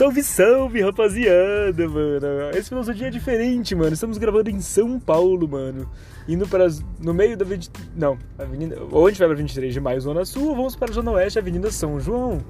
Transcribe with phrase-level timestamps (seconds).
[0.00, 2.50] Salve, salve, rapaziada, mano.
[2.54, 3.92] Esse filosofia é diferente, mano.
[3.92, 5.86] Estamos gravando em São Paulo, mano.
[6.26, 9.78] Indo para no meio da 20, não, Avenida, ou a gente vai para 23 de
[9.78, 12.40] Maio, Zona Sul, ou vamos para a Zona Oeste, Avenida São João.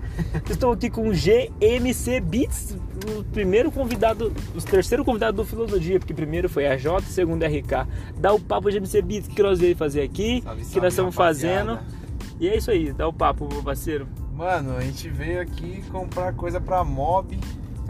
[0.48, 2.76] Estou aqui com o GMC Beats,
[3.18, 7.48] o primeiro convidado, o terceiro convidado do Filosofia, porque primeiro foi a J, segundo é
[7.48, 7.88] RK.
[8.16, 11.16] Dá o papo GMC Beats que nós veio fazer aqui, Salve, que salve, nós estamos
[11.16, 11.78] rapaziada.
[11.78, 12.00] fazendo.
[12.38, 14.06] E é isso aí, dá o papo, meu parceiro.
[14.40, 17.38] Mano, a gente veio aqui comprar coisa pra mob,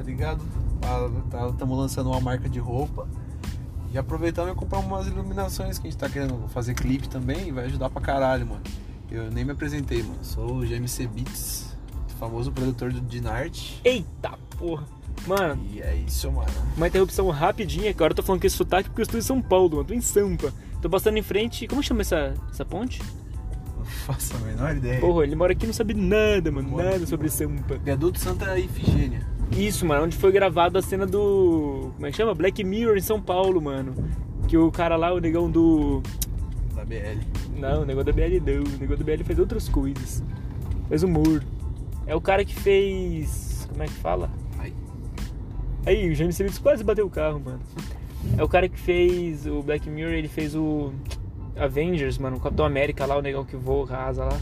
[0.01, 0.43] tá ligado?
[1.53, 3.07] Estamos lançando uma marca de roupa.
[3.93, 7.53] E aproveitando e comprar umas iluminações que a gente tá querendo fazer clipe também e
[7.53, 8.63] vai ajudar pra caralho, mano.
[9.11, 10.19] Eu nem me apresentei, mano.
[10.23, 11.77] Sou o GMC Beats,
[12.19, 13.73] famoso produtor do Dinart.
[13.85, 14.85] Eita porra.
[15.27, 16.48] Mano, E é isso, mano.
[16.77, 19.23] Uma interrupção rapidinha, que agora eu tô falando com esse sotaque porque eu estou em
[19.23, 19.85] São Paulo, mano.
[19.85, 20.51] Tô em Sampa.
[20.81, 21.67] Tô passando em frente.
[21.67, 23.03] Como chama essa, essa ponte?
[23.77, 25.01] Não faço a menor ideia.
[25.01, 26.70] Porra, ele mora aqui e não sabe nada, mano.
[26.70, 27.59] Mora Nada aqui, sobre mano.
[27.59, 27.77] Sampa.
[27.79, 29.27] Viaduto Santa Ifigênia.
[29.53, 31.91] Isso, mano, onde foi gravada a cena do.
[31.95, 32.34] Como é que chama?
[32.34, 33.95] Black Mirror em São Paulo, mano.
[34.47, 36.03] Que o cara lá, o negão do.
[36.75, 37.20] Da BL.
[37.57, 38.62] Não, o negócio da BL não.
[38.62, 40.23] O negócio da BL faz outras coisas.
[40.89, 41.42] Faz humor.
[42.07, 43.67] É o cara que fez.
[43.69, 44.31] Como é que fala?
[44.59, 44.73] Ai.
[45.87, 47.61] Aí, o James Smith quase bateu o carro, mano.
[48.37, 50.92] É o cara que fez o Black Mirror, ele fez o
[51.57, 54.41] Avengers, mano, o Capitão América lá, o negão que voa, arrasa lá.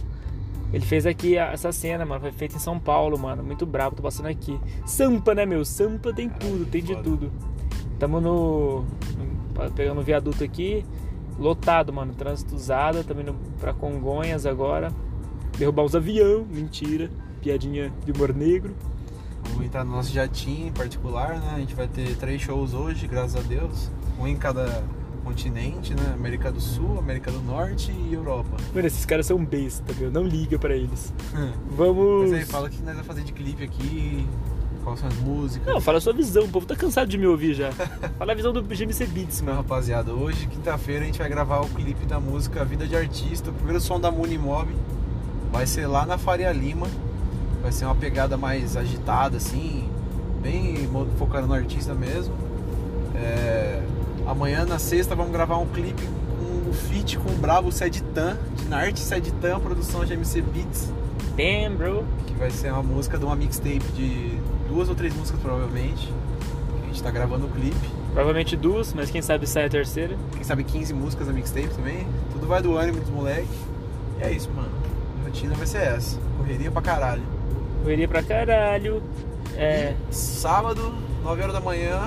[0.72, 4.02] Ele fez aqui essa cena, mano, foi feita em São Paulo, mano, muito brabo, tô
[4.02, 4.60] passando aqui.
[4.84, 5.64] Sampa, né, meu?
[5.64, 7.32] Sampa tem tudo, tem de tudo.
[7.98, 8.84] Tamo no,
[9.74, 10.84] pegando o viaduto aqui,
[11.38, 14.92] lotado, mano, trânsito usado, também no, pra Congonhas agora.
[15.58, 17.10] Derrubar os avião, mentira,
[17.40, 18.76] piadinha de humor negro.
[19.50, 21.52] Vamos entrar no nosso jatinho em particular, né?
[21.56, 23.90] A gente vai ter três shows hoje, graças a Deus.
[24.20, 24.84] Um em cada
[25.20, 26.12] continente, né?
[26.14, 28.56] América do Sul, América do Norte e Europa.
[28.74, 31.12] Mano, esses caras são besta, meu, não liga pra eles.
[31.70, 32.30] Vamos.
[32.30, 34.26] Mas aí, fala o que nós vamos fazer de clipe aqui,
[34.84, 35.66] quais são as músicas.
[35.72, 37.70] Não, fala a sua visão, o povo tá cansado de me ouvir já.
[38.18, 39.58] Fala a visão do GMC Beats, mano.
[39.58, 43.52] rapaziada, hoje, quinta-feira, a gente vai gravar o clipe da música Vida de Artista, o
[43.52, 44.68] primeiro som da Munimob.
[45.52, 46.86] Vai ser lá na Faria Lima.
[47.62, 49.88] Vai ser uma pegada mais agitada, assim,
[50.40, 50.88] bem
[51.18, 52.34] focada no artista mesmo.
[53.14, 53.82] É,
[54.38, 56.00] Amanhã, na sexta, vamos gravar um clipe
[56.38, 60.92] com o feat com o Bravo Seditan, de Narte Seditan, produção de MC Beats,
[61.36, 62.04] Damn, bro.
[62.24, 64.38] que vai ser uma música de uma mixtape de
[64.68, 66.14] duas ou três músicas, provavelmente.
[66.84, 67.74] A gente tá gravando o clipe.
[68.12, 70.16] Provavelmente duas, mas quem sabe sai a terceira.
[70.32, 72.06] quem sabe 15 músicas da mixtape também.
[72.30, 73.48] Tudo vai do ânimo dos moleque.
[74.20, 74.70] E é isso, mano.
[75.20, 76.16] A rotina vai ser essa.
[76.36, 77.22] Correria pra caralho.
[77.82, 79.02] Correria pra caralho.
[79.56, 79.94] É.
[80.08, 80.94] E sábado,
[81.24, 82.04] 9 horas da manhã,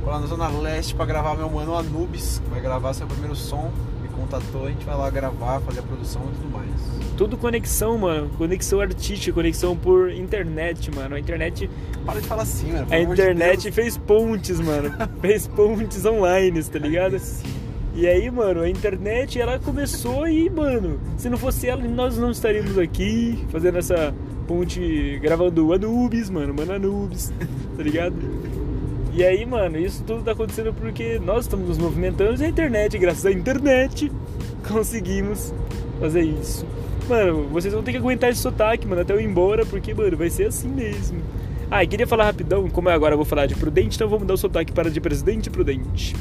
[0.00, 3.36] vou lá na Zona Leste pra gravar meu mano Anubis, que vai gravar seu primeiro
[3.36, 3.70] som.
[4.02, 6.70] Me contatou, a gente vai lá gravar, fazer a produção e tudo mais.
[7.16, 8.30] Tudo conexão, mano.
[8.38, 11.14] Conexão artística, conexão por internet, mano.
[11.16, 11.70] A internet.
[12.04, 12.86] Para de falar assim, mano.
[12.86, 14.90] A pelo internet fez pontes, mano.
[15.20, 17.20] fez pontes online, tá ligado?
[17.94, 22.30] E aí, mano, a internet ela começou e, mano, se não fosse ela, nós não
[22.30, 24.14] estaríamos aqui fazendo essa
[24.46, 27.32] ponte, gravando Anubis, mano, mano Anubis,
[27.76, 28.16] tá ligado?
[29.12, 32.96] E aí, mano, isso tudo tá acontecendo porque nós estamos nos movimentando e a internet,
[32.96, 34.10] graças à internet,
[34.68, 35.52] conseguimos
[35.98, 36.64] fazer isso.
[37.08, 40.16] Mano, vocês vão ter que aguentar esse sotaque, mano, até eu ir embora, porque, mano,
[40.16, 41.20] vai ser assim mesmo.
[41.68, 44.34] Ah, e queria falar rapidão, como agora eu vou falar de Prudente, então vou mudar
[44.34, 46.14] o sotaque para de Presidente Prudente.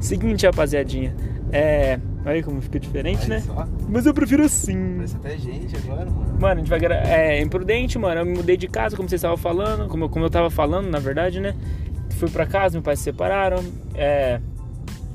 [0.00, 1.14] Seguinte, rapaziadinha.
[1.52, 1.98] É.
[2.24, 3.40] Olha como fica diferente, Olha né?
[3.40, 4.96] só, Mas eu prefiro assim.
[4.96, 6.36] Parece até gente agora, mano.
[6.38, 6.94] Mano, a gente vai gra...
[7.06, 8.20] É, imprudente, mano.
[8.20, 9.88] Eu me mudei de casa, como vocês estavam falando.
[9.88, 11.54] Como eu, como eu tava falando, na verdade, né?
[12.18, 13.64] Fui pra casa, meus pais se separaram.
[13.94, 14.40] É.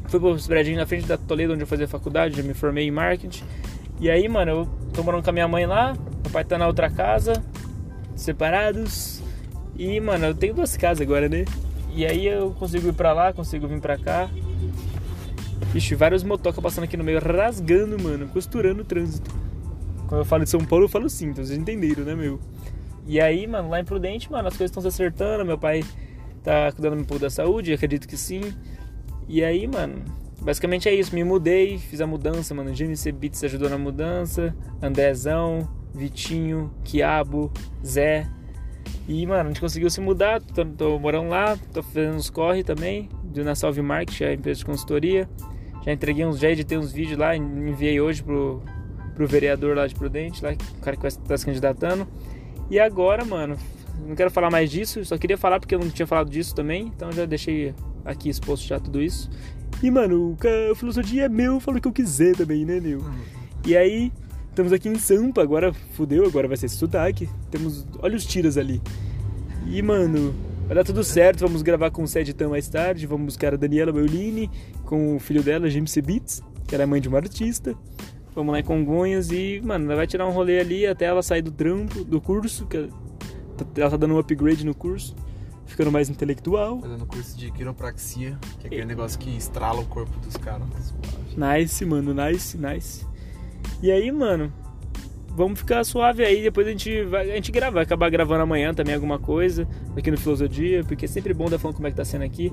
[0.08, 2.38] Fui pro prédio na frente da Toledo, onde eu fazia faculdade.
[2.38, 3.44] Já me formei em marketing.
[4.00, 5.94] E aí, mano, eu tô morando com a minha mãe lá.
[5.94, 7.44] Meu pai tá na outra casa.
[8.16, 9.22] Separados.
[9.75, 11.44] E, mano, eu tenho duas casas agora, né?
[11.94, 14.30] E aí eu consigo ir pra lá, consigo vir pra cá.
[15.75, 19.30] Ixi, vários motoca passando aqui no meio, rasgando, mano, costurando o trânsito.
[20.07, 22.39] Quando eu falo de São Paulo, eu falo sim, então vocês entenderam, né, meu?
[23.06, 25.83] E aí, mano, lá em Prudente, mano, as coisas estão se acertando, meu pai
[26.44, 28.54] tá cuidando um pouco da saúde, acredito que sim.
[29.28, 30.04] E aí, mano,
[30.42, 35.68] basicamente é isso, me mudei, fiz a mudança, mano, GMC Beats ajudou na mudança, Andezão,
[35.94, 37.51] Vitinho, Quiabo,
[37.86, 38.28] Zé.
[39.07, 42.63] E, mano, a gente conseguiu se mudar, tô, tô morando lá, tô fazendo uns corre
[42.63, 45.30] também, do Na Salve Market, a empresa de consultoria.
[45.86, 48.62] Já entreguei uns, já editei uns vídeos lá, enviei hoje pro,
[49.16, 52.07] pro vereador lá de Prudente, lá, o cara que vai estar se candidatando.
[52.69, 53.57] E agora, mano,
[54.07, 56.92] não quero falar mais disso, só queria falar porque eu não tinha falado disso também,
[56.95, 57.74] então já deixei
[58.04, 59.30] aqui exposto já tudo isso.
[59.81, 60.38] E, mano,
[60.72, 63.04] o filosofia é meu, eu falo o que eu quiser também, né, meu?
[63.66, 64.12] E aí,
[64.50, 67.30] estamos aqui em Sampa, agora fudeu, agora vai ser esse sotaque.
[67.50, 68.81] Temos, olha os tiras ali.
[69.68, 70.34] E, mano,
[70.68, 71.40] vai dar tudo certo.
[71.40, 73.07] Vamos gravar com o Seditão mais tarde.
[73.07, 74.50] Vamos buscar a Daniela Beolini
[74.86, 75.98] com o filho dela, James.
[75.98, 77.75] Beats, que ela é mãe de uma artista.
[78.36, 81.42] Vamos lá em Congonhas e, mano, ela vai tirar um rolê ali até ela sair
[81.42, 82.90] do trampo, do curso, que
[83.78, 85.16] ela tá dando um upgrade no curso,
[85.66, 86.80] ficando mais intelectual.
[86.80, 88.86] Fazendo curso de quiropraxia, que é aquele e...
[88.86, 90.68] negócio que estrala o corpo dos caras.
[91.36, 93.06] Nice, mano, nice, nice.
[93.82, 94.52] E aí, mano,
[95.35, 96.41] vamos ficar suave aí.
[96.41, 100.09] Depois a gente vai, a gente grava, vai acabar gravando amanhã também alguma coisa aqui
[100.09, 102.51] no Filosofia, porque é sempre bom dar falando como é que tá sendo aqui.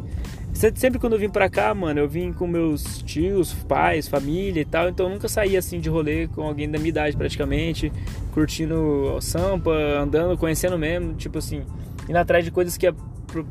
[0.53, 4.65] Sempre quando eu vim pra cá, mano, eu vim com meus tios, pais, família e
[4.65, 7.93] tal, então eu nunca saí assim de rolê com alguém da minha idade praticamente,
[8.33, 11.63] curtindo sampa, andando, conhecendo mesmo, tipo assim,
[12.09, 12.95] indo atrás de coisas que é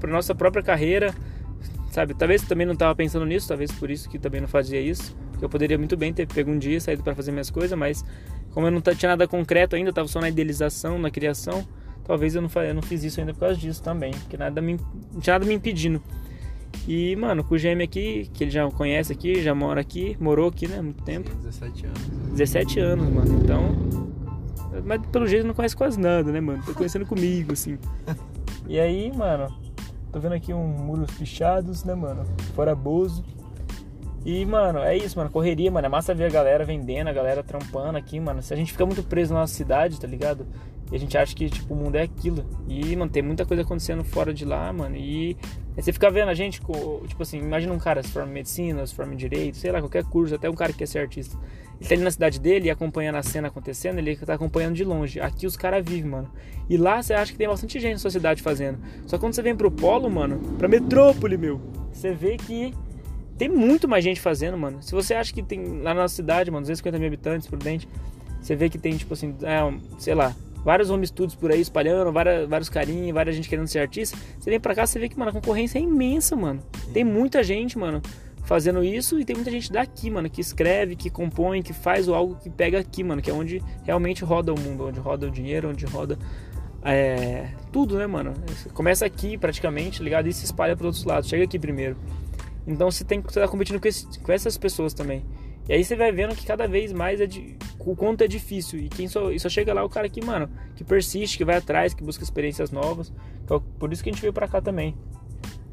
[0.08, 1.14] nossa própria carreira,
[1.92, 2.14] sabe?
[2.14, 5.16] Talvez também não tava pensando nisso, talvez por isso que também não fazia isso.
[5.42, 8.04] Eu poderia muito bem ter pego um dia, saído para fazer minhas coisas, mas
[8.52, 11.66] como eu não tinha nada concreto ainda, estava só na idealização, na criação,
[12.04, 14.78] talvez eu não, eu não fiz isso ainda por causa disso também, porque nada me,
[15.14, 16.02] não tinha nada me impedindo.
[16.88, 20.50] E, mano, com o GM aqui, que ele já conhece aqui, já mora aqui, morou
[20.50, 21.30] aqui, né, há muito tempo.
[21.30, 22.02] Sim, 17 anos.
[22.32, 24.10] 17 anos, mano, então...
[24.86, 26.64] Mas pelo jeito não conhece quase nada, né, mano?
[26.64, 27.78] Tá conhecendo comigo, assim.
[28.68, 29.54] E aí, mano,
[30.12, 32.24] tô vendo aqui um muros pichados, né, mano?
[32.56, 33.24] Fora Bozo.
[34.26, 35.30] E, mano, é isso, mano.
[35.30, 35.86] Correria, mano.
[35.86, 38.42] É massa ver a galera vendendo, a galera trampando aqui, mano.
[38.42, 40.46] Se a gente fica muito preso na nossa cidade, tá ligado?
[40.92, 42.44] E a gente acha que, tipo, o mundo é aquilo.
[42.68, 44.96] E, mano, tem muita coisa acontecendo fora de lá, mano.
[44.96, 45.38] E
[45.78, 48.86] aí você fica vendo a gente, tipo assim, imagina um cara se forma em medicina,
[48.86, 51.38] se forma em direito, sei lá, qualquer curso, até um cara que quer ser artista.
[51.80, 54.84] Ele tá ali na cidade dele e acompanhando a cena acontecendo, ele tá acompanhando de
[54.84, 55.22] longe.
[55.22, 56.30] Aqui os caras vivem, mano.
[56.68, 58.80] E lá você acha que tem bastante gente na sua cidade fazendo.
[59.06, 61.62] Só quando você vem pro polo, mano, pra metrópole, meu,
[61.94, 62.74] você vê que
[63.40, 64.84] tem muito mais gente fazendo, mano.
[64.84, 67.88] Se você acha que tem lá na nossa cidade, mano, 250 mil habitantes por dente,
[68.42, 72.12] você vê que tem, tipo assim, é, sei lá, vários home studios por aí espalhando,
[72.12, 74.18] várias, vários carinhos, várias gente querendo ser artista.
[74.38, 76.62] Você vem pra cá, você vê que, mano, a concorrência é imensa, mano.
[76.92, 78.02] Tem muita gente, mano,
[78.44, 82.36] fazendo isso e tem muita gente daqui, mano, que escreve, que compõe, que faz algo
[82.36, 85.70] que pega aqui, mano, que é onde realmente roda o mundo, onde roda o dinheiro,
[85.70, 86.20] onde roda
[86.84, 88.34] é, tudo, né, mano?
[88.74, 90.28] Começa aqui praticamente, ligado?
[90.28, 91.30] E se espalha para outros lados.
[91.30, 91.96] Chega aqui primeiro.
[92.70, 95.26] Então você tem que estar tá competindo com, esse, com, essas pessoas também.
[95.68, 98.80] E aí você vai vendo que cada vez mais é de, o quanto é difícil.
[98.80, 101.44] E quem só, e só chega lá é o cara que, mano, que persiste, que
[101.44, 103.12] vai atrás, que busca experiências novas.
[103.44, 104.96] Então, por isso que a gente veio pra cá também.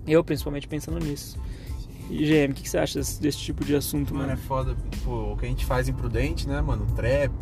[0.07, 1.39] Eu, principalmente, pensando nisso.
[2.09, 4.29] E GM, o que, que, você acha desse, desse, tipo de assunto, mano?
[4.29, 4.77] Mano, é foda.
[4.91, 6.87] Tipo, o que a gente faz imprudente, né, mano?
[6.95, 7.33] Trap,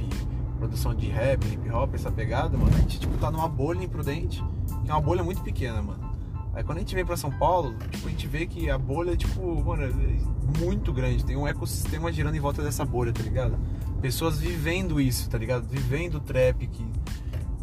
[0.58, 2.74] produção de rap, hip hop, essa pegada, mano.
[2.74, 4.42] A gente, tipo, tá numa bolha imprudente,
[4.84, 6.13] que é uma bolha muito pequena, mano.
[6.54, 9.16] Aí quando a gente vem pra São Paulo, tipo, a gente vê que a bolha,
[9.16, 11.24] tipo, mano, é muito grande.
[11.24, 13.58] Tem um ecossistema girando em volta dessa bolha, tá ligado?
[14.00, 15.66] Pessoas vivendo isso, tá ligado?
[15.66, 16.86] Vivendo o trap que,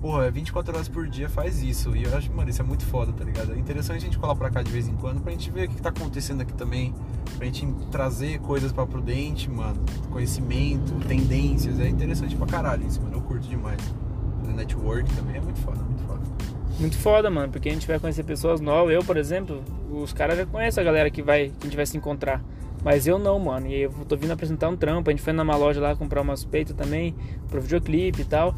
[0.02, 1.96] porra, 24 horas por dia faz isso.
[1.96, 3.54] E eu acho, mano, isso é muito foda, tá ligado?
[3.54, 5.72] É interessante a gente colar pra cá de vez em quando pra gente ver o
[5.72, 6.94] que tá acontecendo aqui também.
[7.38, 9.82] Pra gente trazer coisas pra Prudente, mano.
[10.10, 11.80] Conhecimento, tendências.
[11.80, 13.16] É interessante pra caralho isso, mano.
[13.16, 13.80] Eu curto demais.
[14.54, 15.80] Network também é muito foda,
[16.82, 18.94] muito foda mano, porque a gente vai conhecer pessoas novas.
[18.94, 21.86] Eu, por exemplo, os caras já conhecem a galera que vai que a gente vai
[21.86, 22.44] se encontrar.
[22.84, 23.68] Mas eu não, mano.
[23.68, 25.10] E eu tô vindo apresentar um trampo.
[25.10, 27.16] A gente foi numa loja lá comprar umas peitos também,
[27.48, 28.56] pro videoclipe e tal.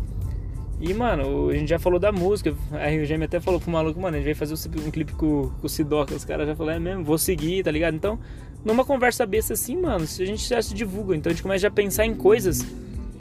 [0.79, 2.53] E, mano, a gente já falou da música.
[2.71, 4.53] A RGM até falou pro maluco, mano, a gente veio fazer
[4.85, 6.15] um clipe com, com o Sidoca.
[6.15, 7.95] Os caras já falaram, é mesmo, vou seguir, tá ligado?
[7.95, 8.17] Então,
[8.63, 11.67] numa conversa besta assim, mano, a gente já se divulga, então a gente começa já
[11.67, 12.65] a pensar em coisas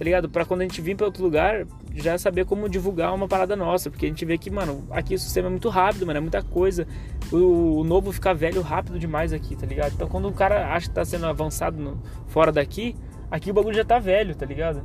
[0.02, 0.28] tá ligado?
[0.28, 3.88] Pra quando a gente vir pra outro lugar, já saber como divulgar uma parada nossa.
[3.88, 6.42] Porque a gente vê que, mano, aqui o sistema é muito rápido, mano, é muita
[6.42, 6.88] coisa.
[7.30, 9.92] O, o novo fica velho rápido demais aqui, tá ligado?
[9.94, 12.96] Então quando o cara acha que tá sendo avançado no, fora daqui,
[13.30, 14.82] aqui o bagulho já tá velho, tá ligado?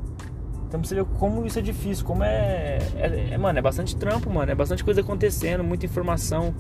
[0.68, 4.30] Então você ver como isso é difícil, como é, é, é, Mano, é bastante trampo,
[4.30, 4.52] mano.
[4.52, 6.54] É bastante coisa acontecendo, muita informação.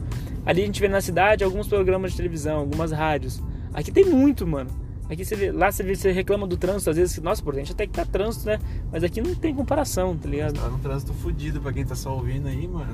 [0.44, 3.40] Ali a gente vê na cidade alguns programas de televisão, algumas rádios.
[3.72, 4.87] Aqui tem muito, mano.
[5.10, 7.72] Aqui você vê, lá você, vê, você reclama do trânsito, às vezes, nossa, por gente
[7.72, 8.60] até que tá trânsito, né?
[8.92, 10.60] Mas aqui não tem comparação, tá ligado?
[10.60, 12.94] Tá num trânsito fudido pra quem tá só ouvindo aí, mano.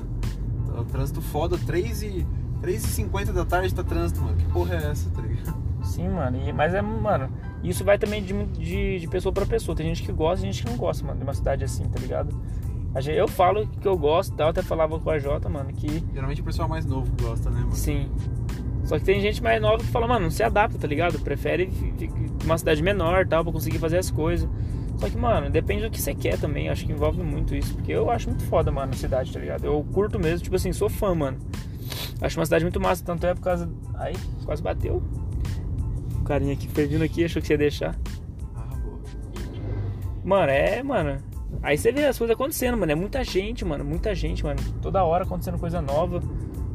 [0.66, 2.26] Tá um trânsito foda, 3 e
[2.62, 4.36] 3h50 da tarde tá trânsito, mano.
[4.36, 5.54] Que porra é essa, tá ligado?
[5.82, 6.38] Sim, mano.
[6.48, 7.28] E, mas é, mano,
[7.62, 9.76] isso vai também de, de, de, pessoa pra pessoa.
[9.76, 12.00] Tem gente que gosta e gente que não gosta, mano, de uma cidade assim, tá
[12.00, 12.34] ligado?
[13.06, 16.04] Eu falo que eu gosto, tal, até falava com a Jota, mano, que.
[16.14, 17.74] Geralmente o pessoal mais novo gosta, né, mano?
[17.74, 18.08] Sim.
[18.84, 21.18] Só que tem gente mais nova que fala, mano, não se adapta, tá ligado?
[21.20, 21.70] Prefere
[22.44, 24.48] uma cidade menor tal, pra conseguir fazer as coisas.
[24.98, 26.68] Só que, mano, depende do que você quer também.
[26.68, 27.74] Acho que envolve muito isso.
[27.74, 29.64] Porque eu acho muito foda, mano, a cidade, tá ligado?
[29.64, 31.38] Eu curto mesmo, tipo assim, sou fã, mano.
[32.20, 33.68] Acho uma cidade muito massa, tanto é por causa.
[33.94, 34.14] Aí,
[34.44, 35.02] quase bateu.
[36.20, 37.98] O carinha aqui perdendo aqui, achou que você ia deixar.
[40.22, 41.18] Mano, é, mano.
[41.62, 42.92] Aí você vê as coisas acontecendo, mano.
[42.92, 43.84] É muita gente, mano.
[43.84, 44.60] Muita gente, mano.
[44.80, 46.22] Toda hora acontecendo coisa nova.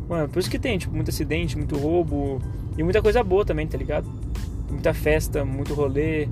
[0.09, 2.41] Mano, por isso que tem, tipo, muito acidente, muito roubo
[2.75, 4.09] e muita coisa boa também, tá ligado?
[4.69, 6.27] Muita festa, muito rolê,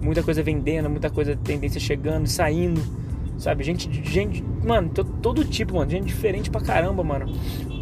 [0.00, 2.80] muita coisa vendendo, muita coisa tendência chegando, saindo,
[3.36, 3.62] sabe?
[3.62, 7.26] Gente, gente, mano, todo tipo, mano, gente diferente pra caramba, mano.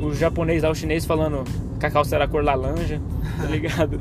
[0.02, 1.44] O japonês lá, o chinês falando
[1.78, 3.00] que a calça era cor laranja,
[3.40, 4.00] tá ligado?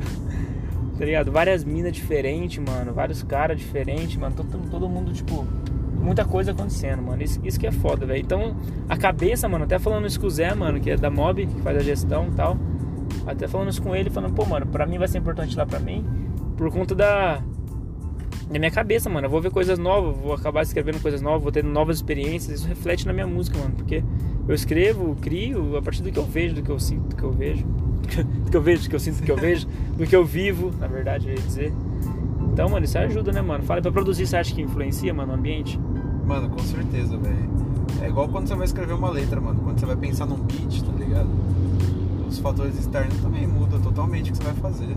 [0.97, 1.31] tá ligado?
[1.31, 5.45] Várias minas diferentes, mano, vários caras diferentes, mano, todo, todo mundo, tipo,
[6.05, 7.21] muita coisa acontecendo, mano.
[7.21, 8.21] Isso, isso que é foda, velho.
[8.21, 8.55] Então,
[8.87, 11.61] a cabeça, mano, até falando isso com o Zé, mano, que é da Mob, que
[11.61, 12.57] faz a gestão e tal.
[13.25, 15.79] Até falando isso com ele, falando, pô, mano, pra mim vai ser importante lá pra
[15.79, 16.05] mim,
[16.55, 17.41] por conta da.
[18.49, 19.25] Da minha cabeça, mano.
[19.25, 22.59] Eu vou ver coisas novas, vou acabar escrevendo coisas novas, vou ter novas experiências.
[22.59, 23.73] Isso reflete na minha música, mano.
[23.75, 24.03] Porque
[24.47, 27.23] eu escrevo, crio a partir do que eu vejo, do que eu sinto, do que
[27.23, 27.65] eu vejo.
[28.45, 30.23] Do que eu vejo, do que eu sinto, do que eu vejo, do que eu
[30.23, 31.73] vivo, na verdade, eu ia dizer.
[32.53, 33.63] Então, mano, isso ajuda, né, mano?
[33.63, 35.79] Fala pra produzir, você acha que influencia, mano, o ambiente?
[36.25, 37.49] Mano, com certeza, velho.
[38.01, 39.59] É igual quando você vai escrever uma letra, mano.
[39.63, 41.29] Quando você vai pensar num beat, tá ligado?
[42.27, 44.91] Os fatores externos também mudam totalmente o que você vai fazer.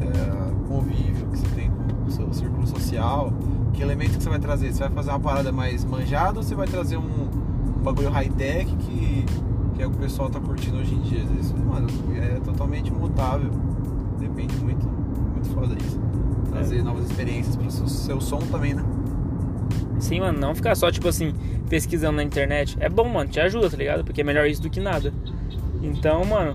[0.00, 3.32] É, convívio que você tem com o seu círculo social.
[3.72, 4.72] Que elemento que você vai trazer?
[4.72, 8.66] Você vai fazer uma parada mais manjada ou você vai trazer um, um bagulho high-tech
[8.76, 9.24] que,
[9.74, 11.24] que é o que o pessoal tá curtindo hoje em dia?
[11.40, 13.50] Isso, mano, é totalmente mutável.
[14.18, 15.98] Depende muito, muito foda isso.
[16.50, 16.82] Trazer é.
[16.82, 18.84] novas experiências pro seu, seu som também, né?
[19.98, 21.34] Sim, mano, não ficar só, tipo assim,
[21.68, 22.76] pesquisando na internet.
[22.80, 24.04] É bom, mano, te ajuda, tá ligado?
[24.04, 25.12] Porque é melhor isso do que nada.
[25.82, 26.54] Então, mano,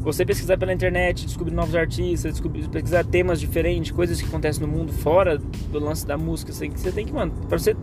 [0.00, 4.68] você pesquisar pela internet, descobrir novos artistas, descobrir, pesquisar temas diferentes, coisas que acontecem no
[4.72, 7.74] mundo fora do lance da música, você, você tem que, mano, pra você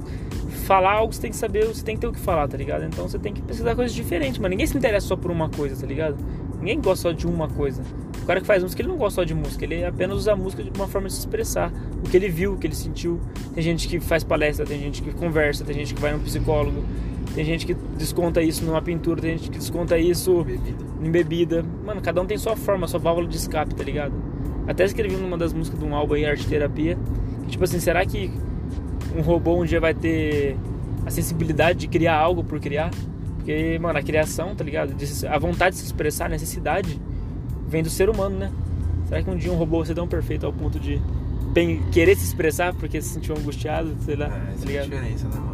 [0.65, 2.85] falar algo, você tem que saber, você tem que ter o que falar, tá ligado?
[2.85, 4.51] Então você tem que pesquisar coisas diferentes, mano.
[4.51, 6.15] Ninguém se interessa só por uma coisa, tá ligado?
[6.59, 7.83] Ninguém gosta só de uma coisa.
[8.23, 10.35] O cara que faz música, ele não gosta só de música, ele apenas usa a
[10.35, 11.73] música de uma forma de se expressar.
[12.03, 13.19] O que ele viu, o que ele sentiu.
[13.53, 16.85] Tem gente que faz palestra, tem gente que conversa, tem gente que vai no psicólogo,
[17.35, 20.85] tem gente que desconta isso numa pintura, tem gente que desconta isso bebida.
[21.01, 21.65] em bebida.
[21.85, 24.13] Mano, cada um tem sua forma, sua válvula de escape, tá ligado?
[24.65, 26.97] Até escrevi numa das músicas de um álbum aí, Arte Terapia,
[27.43, 28.31] que, tipo assim, será que
[29.13, 30.57] um robô um dia vai ter
[31.05, 32.89] a sensibilidade de criar algo por criar?
[33.35, 34.95] Porque, mano, a criação, tá ligado?
[35.29, 36.97] A vontade de se expressar, a necessidade
[37.73, 38.51] vem do ser humano, né?
[39.07, 41.01] Será que um dia um robô vai ser tão perfeito ao ponto de
[41.51, 44.93] bem, querer se expressar porque se sentiu angustiado, sei lá, é, tá ligado?
[44.93, 45.53] É a diferença, né, mano?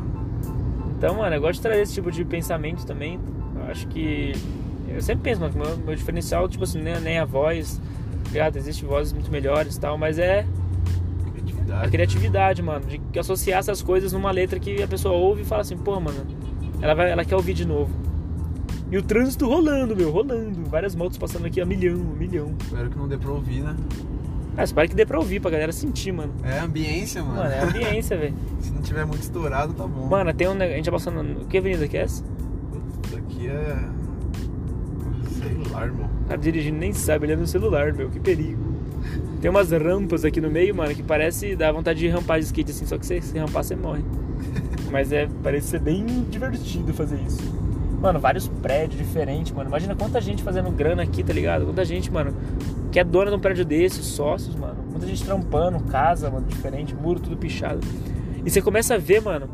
[0.97, 3.17] Então, mano, eu gosto de trazer esse tipo de pensamento também.
[3.55, 4.33] Eu acho que.
[4.89, 7.79] Eu sempre penso, mano, que meu, meu diferencial, tipo assim, nem, é nem a voz,
[8.25, 8.57] tá ligado?
[8.57, 10.45] Existem vozes muito melhores e tal, mas é.
[11.31, 11.85] Criatividade.
[11.85, 15.61] A criatividade, mano, de associar essas coisas numa letra que a pessoa ouve e fala
[15.61, 16.25] assim, pô, mano,
[16.81, 18.08] ela, vai, ela quer ouvir de novo.
[18.91, 20.63] E o trânsito rolando, meu, rolando.
[20.69, 22.55] Várias motos passando aqui a milhão, a milhão.
[22.59, 23.75] Espero que não dê pra ouvir, né?
[24.57, 26.33] Ah, espero que dê pra ouvir, pra galera sentir, mano.
[26.43, 27.35] É ambiência, mano.
[27.35, 28.33] Mano, é ambiência, velho.
[28.59, 30.07] Se não tiver muito estourado, tá bom.
[30.07, 31.45] Mano, tem um A gente tá passando.
[31.47, 32.23] Que avenida que é essa?
[33.05, 33.77] Isso aqui é.
[35.37, 36.09] Celular, irmão.
[36.25, 38.09] O cara dirigindo nem sabe, ele é no celular, meu.
[38.09, 38.61] Que perigo.
[39.39, 42.71] Tem umas rampas aqui no meio, mano, que parece dar vontade de rampar de skate
[42.71, 44.03] assim, só que se, se rampar você morre.
[44.91, 47.39] Mas é, parece ser bem divertido fazer isso.
[48.01, 49.69] Mano, vários prédios diferentes, mano.
[49.69, 51.65] Imagina quanta gente fazendo grana aqui, tá ligado?
[51.65, 52.33] Quanta gente, mano,
[52.91, 54.81] que é dona de um prédio desse, sócios, mano.
[54.89, 57.81] Muita gente trampando, casa, mano, diferente, muro tudo pichado.
[58.45, 59.49] E você começa a ver, mano,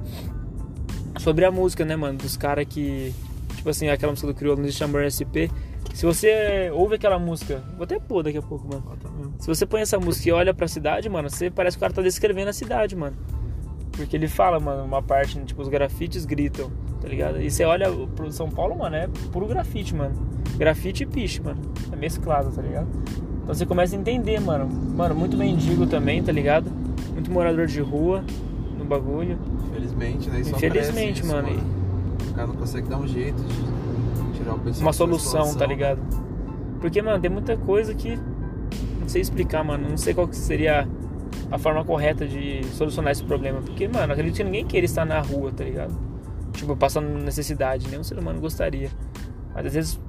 [1.17, 2.19] sobre a música, né, mano?
[2.19, 3.13] Dos caras que.
[3.55, 5.49] Tipo assim, aquela música do Crioulo, no Chamber SP.
[5.95, 8.83] Se você ouve aquela música, vou até pôr daqui a pouco, mano.
[9.39, 11.93] Se você põe essa música e olha pra cidade, mano, você parece que o cara
[11.93, 13.15] tá descrevendo a cidade, mano.
[13.91, 16.69] Porque ele fala, mano, uma parte, tipo, os grafites gritam
[17.05, 17.39] tá ligado?
[17.39, 20.15] E você olha pro São Paulo, mano, é puro grafite, mano.
[20.57, 21.61] Grafite e piche, mano.
[21.91, 22.87] É mesclado, tá ligado?
[23.43, 24.67] Então você começa a entender, mano.
[24.67, 26.71] Mano, muito mendigo também, tá ligado?
[27.13, 28.23] Muito morador de rua
[28.75, 29.37] no bagulho.
[29.69, 30.39] Infelizmente, né?
[30.39, 31.47] Isso Infelizmente, isso, mano.
[31.47, 31.63] mano.
[32.31, 36.01] O cara não consegue dar um jeito de tirar o pessoal Uma solução, tá ligado?
[36.81, 38.17] Porque, mano, tem muita coisa que
[38.99, 39.87] não sei explicar, mano.
[39.87, 40.87] Não sei qual que seria
[41.51, 43.61] a forma correta de solucionar esse problema.
[43.61, 46.04] Porque, mano, acredito que ninguém queira estar na rua, tá ligado?
[46.55, 48.89] Tipo, passando necessidade, nenhum ser humano gostaria.
[49.53, 49.99] Mas às vezes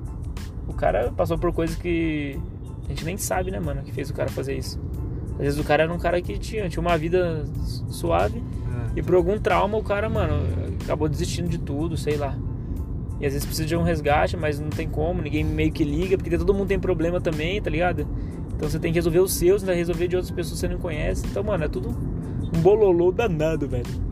[0.66, 2.38] o cara passou por coisas que
[2.86, 4.80] a gente nem sabe, né, mano, que fez o cara fazer isso.
[5.32, 7.44] Às vezes o cara era um cara que tinha, tinha uma vida
[7.88, 8.98] suave é.
[8.98, 10.34] e por algum trauma o cara, mano,
[10.82, 12.36] acabou desistindo de tudo, sei lá.
[13.20, 16.16] E às vezes precisa de um resgate, mas não tem como, ninguém meio que liga,
[16.16, 18.06] porque todo mundo tem problema também, tá ligado?
[18.54, 20.80] Então você tem que resolver os seus, vai resolver de outras pessoas que você não
[20.80, 21.26] conhece.
[21.26, 24.05] Então, mano, é tudo um bololô danado, velho.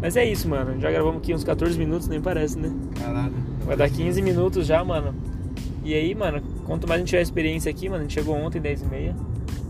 [0.00, 0.80] Mas é isso, mano.
[0.80, 2.72] Já gravamos aqui uns 14 minutos, nem parece, né?
[2.98, 3.34] Caralho.
[3.64, 5.14] Vai dar 15 minutos já, mano.
[5.82, 8.60] E aí, mano, quanto mais a gente tiver experiência aqui, mano, a gente chegou ontem,
[8.60, 9.16] 10 e meia,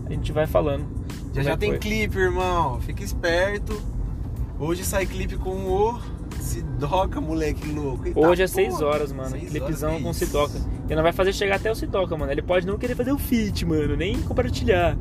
[0.05, 0.85] a gente vai falando.
[1.33, 2.81] Já já tem clipe, irmão.
[2.81, 3.79] Fica esperto.
[4.59, 5.99] Hoje sai clipe com o
[6.39, 8.07] Sidoca, moleque louco.
[8.07, 8.55] Eita Hoje é porra.
[8.55, 9.29] 6 horas, mano.
[9.29, 10.25] Seis Clipezão horas, com isso.
[10.25, 10.59] Sidoca.
[10.87, 12.31] Ele não vai fazer chegar até o Sidoca, mano.
[12.31, 13.95] Ele pode não querer fazer o feat, mano.
[13.95, 14.97] Nem compartilhar.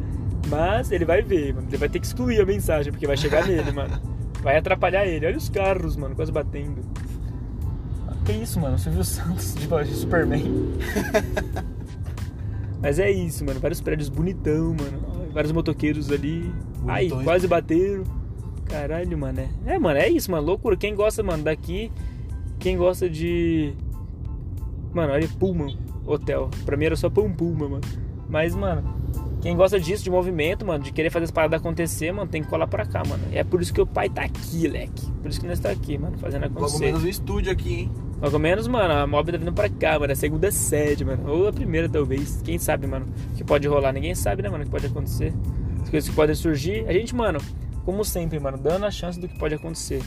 [0.48, 1.66] Mas ele vai ver, mano.
[1.68, 3.98] Ele vai ter que excluir a mensagem, porque vai chegar nele, mano.
[4.46, 5.26] Vai atrapalhar ele.
[5.26, 6.80] Olha os carros, mano, quase batendo.
[8.24, 8.78] Que isso, mano?
[8.78, 10.44] Silvio Santos de, de Superman.
[12.80, 13.58] Mas é isso, mano.
[13.58, 15.32] Vários prédios bonitão, mano.
[15.32, 16.54] Vários motoqueiros ali.
[16.86, 17.24] Ai, Bonitões.
[17.24, 18.04] quase bateram.
[18.66, 19.40] Caralho, mano.
[19.40, 20.46] É, é, mano, é isso, mano.
[20.46, 20.76] Loucura.
[20.76, 21.90] Quem gosta, mano, daqui.
[22.60, 23.74] Quem gosta de.
[24.94, 25.76] Mano, olha, Pullman
[26.06, 26.48] Hotel.
[26.64, 27.82] Pra mim era só Pum Puma, mano.
[28.28, 28.94] Mas, mano,
[29.46, 32.48] quem gosta disso, de movimento, mano, de querer fazer as paradas acontecer, mano, tem que
[32.48, 33.22] colar pra cá, mano.
[33.30, 35.08] E é por isso que o pai tá aqui, leque.
[35.22, 36.86] Por isso que nós tá aqui, mano, fazendo Logo acontecer.
[36.86, 37.92] menos o estúdio aqui, hein?
[38.20, 40.12] Logo menos, mano, a mob tá vindo pra cá, mano.
[40.12, 41.30] A segunda sede, mano.
[41.30, 42.42] Ou a primeira, talvez.
[42.42, 43.92] Quem sabe, mano, o que pode rolar.
[43.92, 45.32] Ninguém sabe, né, mano, o que pode acontecer.
[45.80, 46.84] As coisas que podem surgir.
[46.88, 47.38] A gente, mano,
[47.84, 50.02] como sempre, mano, dando a chance do que pode acontecer.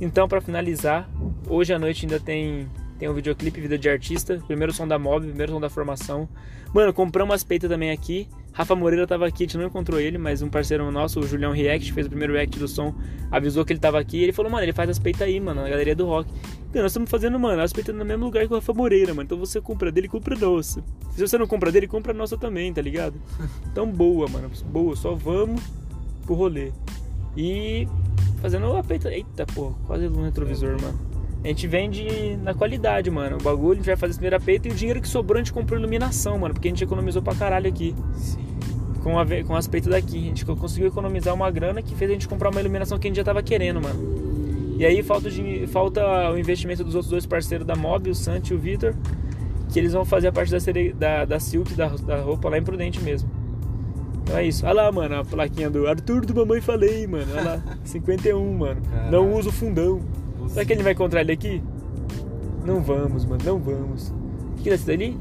[0.00, 1.10] Então, pra finalizar,
[1.48, 4.40] hoje à noite ainda tem, tem um videoclipe, Vida de Artista.
[4.46, 6.28] Primeiro som da mob, primeiro som da formação.
[6.72, 8.28] Mano, compramos umas peitas também aqui.
[8.54, 11.52] Rafa Moreira tava aqui, a gente não encontrou ele, mas um parceiro nosso, o Julião
[11.52, 12.94] React, fez o primeiro react do som,
[13.28, 14.18] avisou que ele tava aqui.
[14.18, 16.30] E ele falou, mano, ele faz as peitas aí, mano, na galeria do rock.
[16.70, 19.24] Então, nós estamos fazendo, mano, as peitas no mesmo lugar que o Rafa Moreira, mano.
[19.24, 20.84] Então você compra dele, compra a nossa.
[21.10, 23.20] Se você não compra dele, compra a nossa também, tá ligado?
[23.72, 24.48] Então boa, mano.
[24.66, 25.60] Boa, só vamos
[26.24, 26.70] pro rolê.
[27.36, 27.88] E
[28.40, 29.12] fazendo a peita.
[29.12, 30.96] Eita, pô, quase no retrovisor, mano.
[31.42, 33.36] A gente vende na qualidade, mano.
[33.36, 35.42] O bagulho, a gente vai fazer essa primeira peita e o dinheiro que sobrou a
[35.42, 36.54] gente comprou iluminação, mano.
[36.54, 37.94] Porque a gente economizou pra caralho aqui.
[38.14, 38.43] Sim.
[39.04, 40.18] Com, a, com as peitas daqui.
[40.18, 43.10] A gente conseguiu economizar uma grana que fez a gente comprar uma iluminação que a
[43.10, 44.24] gente já tava querendo, mano.
[44.78, 48.14] E aí falta, o dinhe- falta o investimento dos outros dois parceiros da Mob, o
[48.14, 48.94] Santi e o Vitor.
[49.70, 52.58] Que eles vão fazer a parte da, cere- da, da Silk, da, da roupa lá
[52.58, 53.28] em Prudente mesmo.
[54.22, 54.64] Então é isso.
[54.64, 57.26] Olha lá, mano, a plaquinha do Arthur do Mamãe Falei, mano.
[57.32, 58.80] Olha lá, 51, mano.
[58.90, 59.10] Caralho.
[59.12, 60.00] Não uso fundão.
[60.48, 61.62] Será que ele vai encontrar ele aqui?
[62.64, 64.08] Não vamos, mano, não vamos.
[64.58, 65.18] O que é isso dali?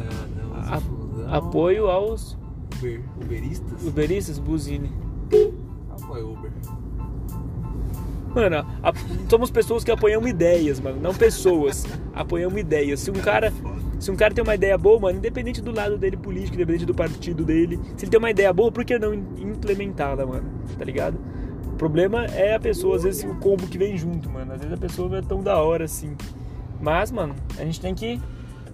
[0.00, 1.34] Ah, não, A- fundão.
[1.34, 2.36] Apoio aos
[2.84, 3.82] Uber, Uberistas?
[3.86, 4.92] Uberistas, Buzine.
[5.90, 6.50] Apoio Uber.
[8.34, 8.92] Mano, a-
[9.28, 11.86] somos pessoas que apoiamos ideias, mano, não pessoas.
[12.12, 13.00] apoiamos ideias.
[13.00, 13.52] Se um cara,
[14.00, 16.94] se um cara tem uma ideia boa, mano, independente do lado dele político, independente do
[16.94, 20.50] partido dele, se ele tem uma ideia boa, por que não implementá-la, mano?
[20.76, 21.16] Tá ligado?
[21.72, 24.52] O problema é a pessoa, às vezes o combo que vem junto, mano.
[24.52, 26.16] Às vezes a pessoa não é tão da hora assim.
[26.80, 28.20] Mas, mano, a gente tem que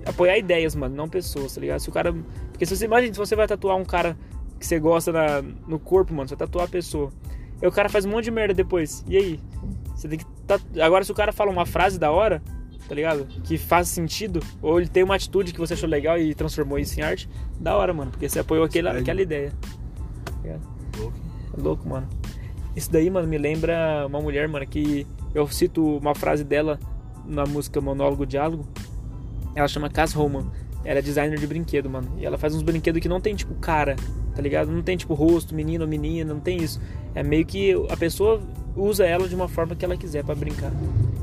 [0.07, 1.81] apoiar ideias, mano, não pessoas, tá ligado?
[1.81, 2.13] Se o cara.
[2.53, 4.17] Porque se você imagina, se você vai tatuar um cara
[4.59, 7.13] que você gosta na, no corpo, mano, você vai tatuar a pessoa.
[7.63, 9.05] Aí o cara faz um monte de merda depois.
[9.09, 9.41] E aí?
[9.95, 10.25] Você tem que.
[10.47, 12.43] tatu- Agora, se o cara fala uma frase da hora,
[12.89, 13.27] tá ligado?
[13.45, 16.99] Que faz sentido, ou ele tem uma atitude que você achou legal e transformou isso
[16.99, 19.53] em arte, da hora, mano, porque você apoiou aquela, aquela ideia.
[20.43, 20.59] Tá?
[20.99, 21.19] Louco.
[21.57, 22.09] É louco, mano.
[22.75, 26.79] Isso daí, mano, me lembra uma mulher, mano, que eu cito uma frase dela
[27.27, 28.67] na música Monólogo Diálogo.
[29.55, 30.47] Ela chama Cass Roman.
[30.85, 32.09] Ela é designer de brinquedo, mano.
[32.19, 33.97] E ela faz uns brinquedos que não tem, tipo, cara,
[34.35, 34.71] tá ligado?
[34.71, 36.81] Não tem, tipo, rosto, menino ou menina, não tem isso.
[37.15, 38.41] É meio que a pessoa
[38.77, 40.73] usa ela de uma forma que ela quiser pra brincar.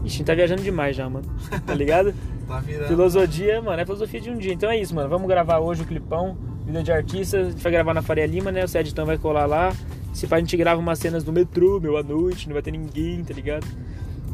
[0.04, 1.26] Ixi, a gente tá viajando demais já, mano.
[1.66, 2.14] Tá ligado?
[2.48, 2.88] Tá virando.
[2.88, 4.54] Filosofia, mano, é filosofia de um dia.
[4.54, 5.10] Então é isso, mano.
[5.10, 7.42] Vamos gravar hoje o clipão, vida de artista.
[7.42, 8.64] A gente vai gravar na Faria Lima, né?
[8.64, 9.74] O Seditão vai colar lá.
[10.14, 12.72] Se pá, a gente grava umas cenas no metrô, meu, à noite, não vai ter
[12.72, 13.68] ninguém, tá ligado?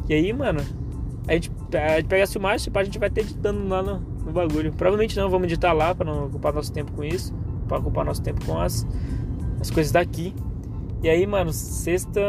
[0.08, 0.62] E aí, mano,
[1.28, 4.00] a gente, a gente pega as filmagens, pá, a gente vai ter editando lá no,
[4.00, 4.74] no bagulho.
[4.74, 7.34] Provavelmente não, vamos editar lá pra não ocupar nosso tempo com isso.
[7.68, 8.86] Pra ocupar nosso tempo com as,
[9.60, 10.34] as coisas daqui.
[11.02, 12.22] E aí, mano, sexta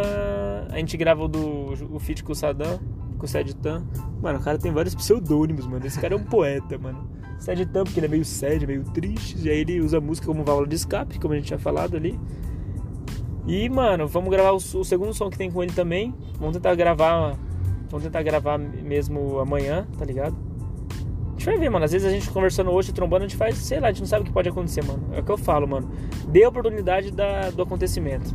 [0.71, 2.81] a gente grava o do o feat com o Sadam,
[3.19, 3.85] com o Seditan.
[4.23, 5.85] Mano, o cara tem vários pseudônimos, mano.
[5.87, 7.09] Esse cara é um poeta, mano.
[7.39, 9.37] Seditan, porque ele é meio sério, meio triste.
[9.41, 11.97] E aí ele usa a música como válvula de escape, como a gente tinha falado
[11.97, 12.19] ali.
[13.47, 16.15] E, mano, vamos gravar o, o segundo som que tem com ele também.
[16.39, 17.39] Vamos tentar gravar.
[17.95, 20.37] Vamos tentar gravar mesmo amanhã, tá ligado?
[21.29, 21.85] A gente vai ver, mano.
[21.85, 24.09] Às vezes a gente conversando hoje, trombando, a gente faz, sei lá, a gente não
[24.09, 25.11] sabe o que pode acontecer, mano.
[25.13, 25.89] É o que eu falo, mano.
[26.27, 28.35] Dê a oportunidade da, do acontecimento.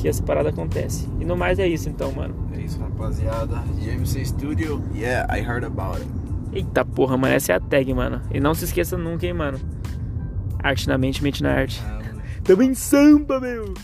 [0.00, 1.08] Que essa parada acontece.
[1.18, 2.36] E no mais é isso então, mano.
[2.52, 3.64] É isso, rapaziada.
[3.80, 6.08] GMC Studio, yeah, I heard about it.
[6.52, 8.22] Eita porra, mano, essa é a tag, mano.
[8.30, 9.58] E não se esqueça nunca, hein, mano.
[10.62, 11.82] Arte na mente, mente na arte.
[11.84, 11.98] Ah.
[12.44, 13.74] Tamo em samba, meu!